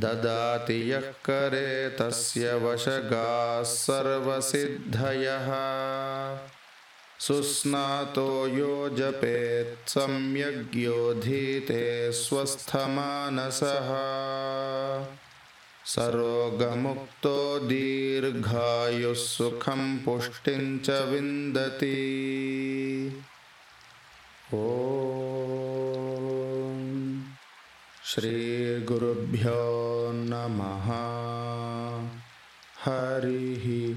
ददाति 0.00 0.92
यः 0.92 1.00
करे 1.00 1.90
तस्य 1.90 2.54
वशगाः 2.54 3.62
सर्वसिद्धयः 3.62 5.46
सुस्नातो 7.18 8.46
यो 8.46 8.88
जपेत् 8.88 9.88
सम्यग्योधीते 9.88 12.12
स्वस्थमानसः। 12.12 13.88
सरोगमुक्तो 15.86 17.58
दीर्घायुः 17.58 19.14
सुखं 19.14 19.98
पुष्टिं 19.98 20.78
च 20.78 20.90
विन्दति। 20.90 22.20
ॐ 24.54 24.56
श्रीगुरुभ्यो 28.04 30.10
नमः। 30.14 30.90
हरिः 32.84 33.96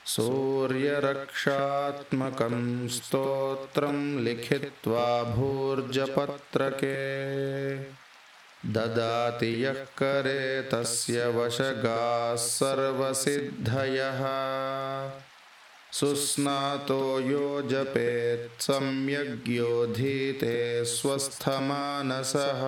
सूर्यरक्षात्मकं 0.05 2.87
स्तोत्रं 2.87 4.19
लिखित्वा 4.19 5.23
भूर्जपत्रके 5.23 6.95
ददाति 8.65 9.65
यः 9.65 9.73
करे 9.73 10.61
तस्य 10.61 11.27
वशगाः 11.27 12.35
सर्वसिद्धयः। 12.35 14.21
सुस्नातो 15.91 17.19
यो 17.19 17.61
जपेत् 17.61 18.61
सम्यग्योधीते 18.61 20.85
स्वस्थमानसः। 20.85 22.61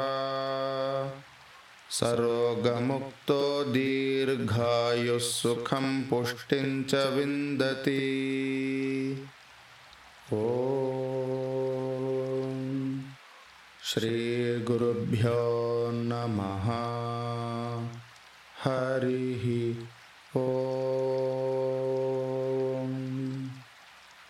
सरोगमुक्तो 1.89 3.63
दीर्घायुः 3.63 5.19
सुखं 5.19 6.01
पुष्टिं 6.01 6.83
च 6.83 6.95
विन्दति। 6.95 8.23
ॐ 10.33 11.72
श्रीगुरुभ्यो 13.85 15.89
नमः। 15.93 16.69
हरिः 18.63 19.75
ॐ 20.37 20.39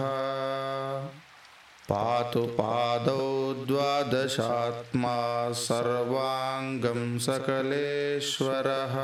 पातु 1.89 2.45
पादौ 2.45 3.63
द्वादशात्मा 3.67 5.51
सर्वाङ्गं 5.51 7.19
सकलेश्वरः। 7.19 8.95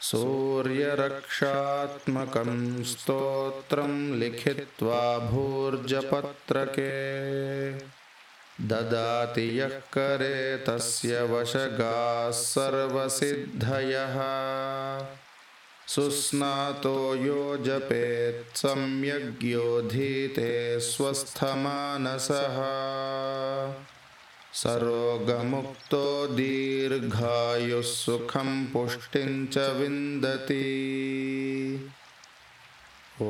सूर्यरक्षात्मकं 0.00 2.84
स्तोत्रं 2.84 4.18
लिखित्वा 4.18 5.18
भूर्जपत्रके। 5.18 6.96
ददाति 8.66 9.60
यः 9.60 9.68
करे 9.68 10.56
तस्य 10.56 11.22
वशगाः 11.22 12.30
सर्वसिद्धयः 12.30 14.20
सुस्नातो 15.88 17.14
यो 17.14 17.56
जपेत् 17.56 18.56
सम्यग्योधीते 18.56 20.80
स्वस्थमानसः। 20.80 22.56
सरोगमुक्तो 24.52 26.26
दीर्घायुः 26.26 27.82
सुखं 27.82 28.66
पुष्टिं 28.66 29.46
च 29.46 29.58
विन्दति। 29.58 30.64
ॐ 33.22 33.26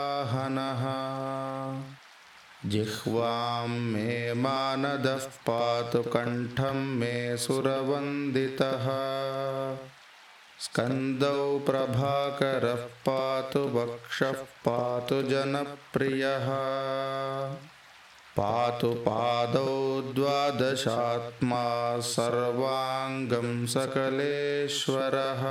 जिह्वां 2.70 3.68
मे 3.68 4.34
मानदः 4.34 5.26
पातु 5.26 6.04
कण्ठं 6.04 6.86
मे 6.96 7.38
सुरवन्दितः 7.38 8.88
स्कन्दौ 10.66 11.60
प्रभाकरः 11.60 12.76
पातु 12.76 13.60
वक्षः 13.60 14.32
पातु 14.32 15.22
जनप्रियः। 15.22 16.48
पातु 18.38 18.88
पादौ 18.88 20.02
द्वादशात्मा 20.02 22.00
सर्वाङ्गं 22.00 23.66
सकलेश्वरः। 23.66 25.44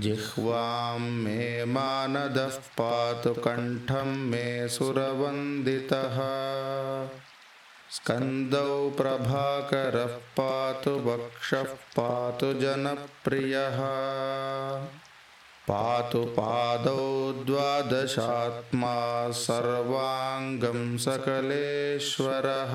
जिह्वां 0.00 0.98
मे 0.98 1.64
मानदः 1.64 2.56
पातु 2.56 3.34
कण्ठं 3.34 4.16
मे 4.30 4.68
सुरवन्दितः। 4.68 6.16
स्कन्दौ 7.90 8.90
प्रभाकरः 8.90 10.16
पातु 10.40 10.90
वक्षः 10.90 11.62
पातु 11.98 12.54
जनप्रियः 12.54 13.78
पातु 15.68 16.24
पादौ 16.24 17.42
द्वादशात्मा 17.46 19.30
सर्वाङ्गं 19.30 20.98
सकलेश्वरः। 20.98 22.74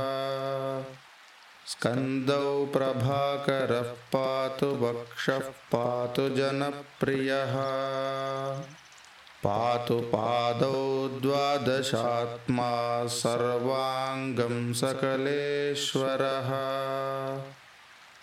स्कन्दौ 1.66 2.66
प्रभाकरः 2.66 3.92
पातु 4.12 4.66
वक्षः 4.66 5.38
पातु 5.38 6.28
जनप्रियः। 6.28 7.56
पातु 9.44 10.00
पादौ 10.00 11.08
द्वादशात्मा 11.22 13.06
सर्वाङ्गं 13.06 14.72
सकलेश्वरः 14.72 16.50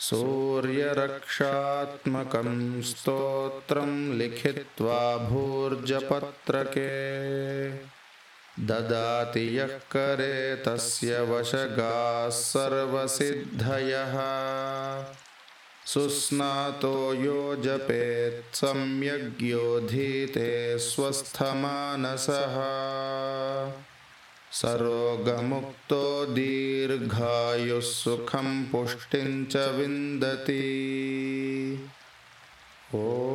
सूर्यरक्षात्मकं 0.03 2.81
स्तोत्रं 2.81 4.13
लिखित्वा 4.13 5.17
भूर्जपत्रके। 5.17 6.93
ददाति 8.65 9.59
यः 9.59 9.67
करे 9.67 10.55
तस्य 10.55 11.21
वशगाः 11.21 12.29
सर्वसिद्धयः। 12.29 14.19
सुस्नातो 15.85 17.13
यो 17.13 17.55
जपेत् 17.55 18.55
सम्यग्योधीते 18.55 20.79
स्वस्थमानसः 20.79 22.55
सरोगमुक्तो 24.53 26.25
दीर्घायुः 26.25 27.81
सुखं 27.81 28.65
पुष्टिं 28.65 29.45
च 29.45 29.57
विन्दति। 29.57 30.69
ओ 32.95 33.29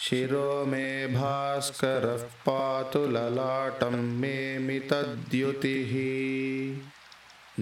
शिरो 0.00 0.64
मे 0.66 1.06
भास्करः 1.06 2.24
पातु 2.46 2.98
ललाटं 2.98 4.20
मे 4.20 4.58
मितद्युतिः 4.58 5.92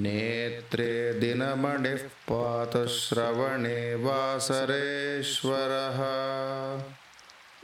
नेत्रे 0.02 1.12
दिनमणिः 1.12 2.08
पातु 2.30 2.86
श्रवणे 2.86 3.94
वासरेश्वरः 3.94 6.00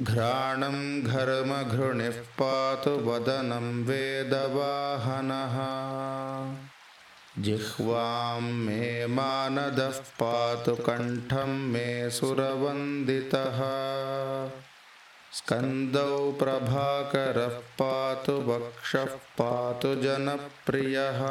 घ्राणं 0.02 1.02
घर्मघृणिः 1.02 2.10
पातु 2.10 2.90
वदनं 2.90 3.84
वेदवाहनः। 3.84 5.56
जिह्वां 7.42 8.40
मे 8.40 9.06
मानदः 9.06 9.98
पातु 9.98 10.74
कण्ठं 10.74 11.68
मे 11.70 12.10
सुरवन्दितः। 12.10 13.58
स्कन्दौ 15.32 16.32
प्रभाकरः 16.32 17.60
पातु 17.82 18.32
वक्षः 18.32 19.06
पातु 19.38 19.94
जनप्रियः 19.94 21.26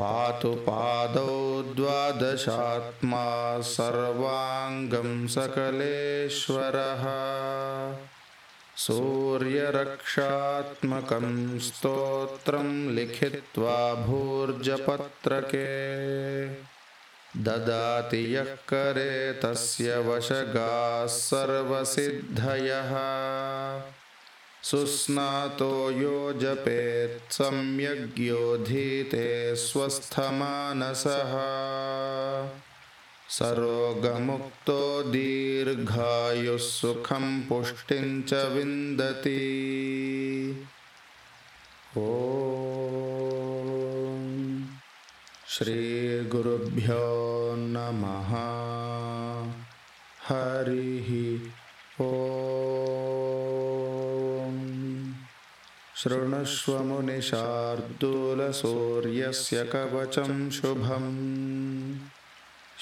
पातु 0.00 0.54
पादौ 0.54 1.62
द्वादशात्मा 1.62 3.60
सर्वाङ्गं 3.60 5.26
सकलेश्वरः। 5.26 7.04
सूर्यरक्षात्मकं 8.76 11.58
स्तोत्रं 11.58 12.90
लिखित्वा 12.90 13.94
भूर्जपत्रके। 13.94 15.88
ददाति 17.42 18.36
यः 18.36 18.44
करे 18.44 19.32
तस्य 19.32 19.98
वशगाः 19.98 21.06
सर्वसिद्धयः 21.06 22.90
सुस्नातो 24.62 25.90
यो 25.90 26.32
जपेत् 26.32 27.32
सम्यग्योधीते 27.32 29.26
स्वस्थमानसः। 29.56 31.34
सरोगमुक्तो 33.28 35.02
दीर्घायुः 35.02 36.58
सुखं 36.58 37.40
पुष्टिं 37.40 38.22
च 38.22 38.34
विन्दति। 38.34 39.44
ॐ 41.98 42.00
श्रीगुरुभ्यो 45.48 47.04
नमः। 47.58 48.34
हरिः 50.28 51.10
ॐ 52.04 52.37
शृणुष्व 56.02 56.78
मुनिशार्दूलसूर्यस्य 56.78 59.64
कवचं 59.64 60.50
शुभम्। 60.50 61.94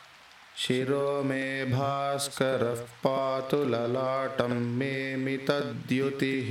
शिरो 0.58 1.22
मे 1.22 1.64
भास्करः 1.64 2.74
पातु 2.74 3.56
ललाटं 3.56 4.76
मे 4.76 5.16
मितद्युतिः। 5.16 6.50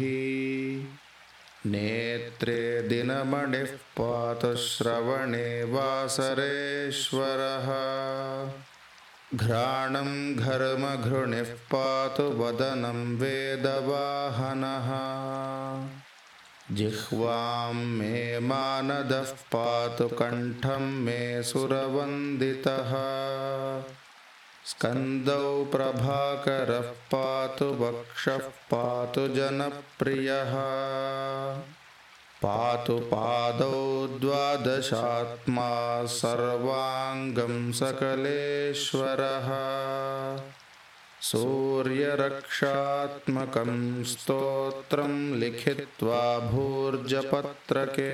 नेत्रे 1.71 2.81
दिनमणिः 2.81 3.75
पातु 3.99 4.55
श्रवणे 4.55 5.63
वासरेश्वरः। 5.63 6.27
घ्राणं 9.37 10.35
घर्मघृणिः 10.35 11.53
पातु 11.73 12.23
वदनं 12.23 13.15
वेदवाहनः 13.15 13.97
जिह्वां 16.71 17.73
मे 17.73 18.39
मानदः 18.39 19.31
पातु 19.55 20.07
कण्ठं 20.07 21.03
मे 21.03 21.43
सुरवन्दितः। 21.43 22.91
स्कन्दौ 24.65 25.65
प्रभाकरः 25.65 26.89
पातु 27.15 27.65
वक्षः 27.65 28.37
पातु 28.37 29.27
जनप्रियः। 29.27 30.53
पातु 32.41 32.97
पादौ 32.97 34.07
द्वादशात्मा 34.07 36.03
सर्वाङ्गं 36.05 37.71
सकलेश्वरः 37.71 39.47
सूर्यरक्षात्मकं 41.27 44.03
स्तोत्रं 44.03 45.35
लिखित्वा 45.35 46.39
भूर्जपत्रके। 46.39 48.07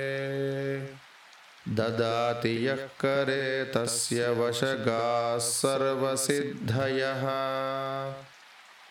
ददाति 1.74 2.68
यः 2.68 2.76
करे 2.76 3.64
तस्य 3.64 4.30
वशगाः 4.30 5.38
सर्वसिद्धयः। 5.38 7.22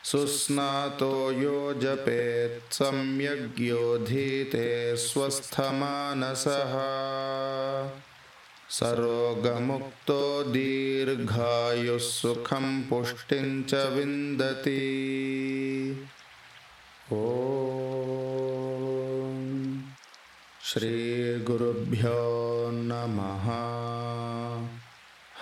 सुस्नातो 0.03 1.31
यो 1.31 1.73
जपेत् 1.73 2.73
सम्यग्योधीते 2.73 4.97
स्वस्थमानसः 4.97 6.73
सरोगमुक्तो 8.73 10.43
दीर्घायुः 10.43 11.97
सुखं 11.97 12.81
पुष्टिं 12.81 13.63
च 13.63 13.73
विन्दति। 13.73 16.07
ॐ 17.13 17.15
श्रीगुरुभ्यो 20.63 22.69
नमः। 22.73 23.49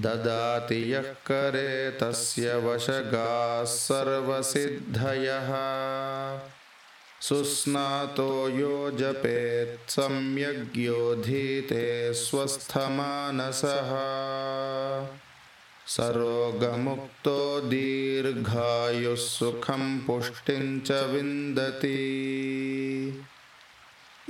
ददाति 0.00 0.94
यः 0.94 1.02
करे 1.02 1.90
तस्य 1.90 2.56
वशगाः 2.56 3.64
सर्वसिद्धयः। 3.64 5.48
सुस्नातो 7.20 8.48
यो 8.48 8.90
जपेत् 8.90 9.90
सम्यग्योधीते 9.90 12.14
स्वस्थमानसः 12.14 13.90
सरोगमुक्तो 15.90 17.60
दीर्घायुः 17.60 19.14
सुखं 19.14 19.98
पुष्टिं 19.98 20.80
च 20.80 20.92
विन्दति। 20.92 23.24